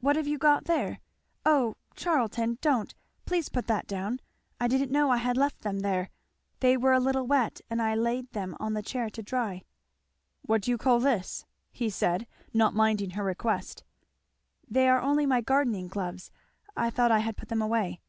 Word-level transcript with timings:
"What 0.00 0.16
have 0.16 0.26
you 0.26 0.38
got 0.38 0.64
there? 0.64 1.00
Oh, 1.44 1.74
Charlton, 1.94 2.56
don't! 2.62 2.94
please 3.26 3.50
put 3.50 3.66
that 3.66 3.86
down! 3.86 4.20
I 4.58 4.66
didn't 4.66 4.90
know 4.90 5.10
I 5.10 5.18
had 5.18 5.36
left 5.36 5.60
them 5.60 5.80
there. 5.80 6.08
They 6.60 6.78
were 6.78 6.94
a 6.94 6.98
little 6.98 7.26
wet 7.26 7.60
and 7.68 7.82
I 7.82 7.94
laid 7.94 8.32
them 8.32 8.56
on 8.58 8.72
the 8.72 8.80
chair 8.82 9.10
to 9.10 9.22
dry." 9.22 9.64
"What 10.40 10.62
do 10.62 10.70
you 10.70 10.78
call 10.78 10.98
this?" 10.98 11.44
said 11.90 12.22
he, 12.22 12.58
not 12.58 12.72
minding 12.72 13.10
her 13.10 13.22
request. 13.22 13.84
"They 14.66 14.88
are 14.88 15.02
only 15.02 15.26
my 15.26 15.42
gardening 15.42 15.88
gloves 15.88 16.30
I 16.74 16.88
thought 16.88 17.12
I 17.12 17.18
had 17.18 17.36
put 17.36 17.50
them 17.50 17.60
away." 17.60 18.00